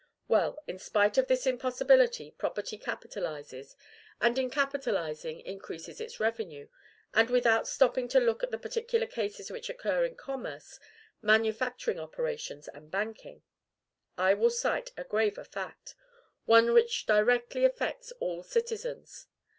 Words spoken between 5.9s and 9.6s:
its revenue; and, without stopping to look at the particular cases